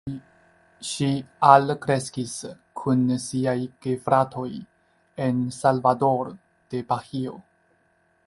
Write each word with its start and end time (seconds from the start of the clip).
Ŝi 0.91 1.09
alkreskis 1.49 2.31
kun 2.81 3.03
siaj 3.25 3.55
gefratoj 3.87 4.47
en 5.27 5.43
Salvador 5.59 6.35
de 6.73 6.85
Bahio. 6.95 7.37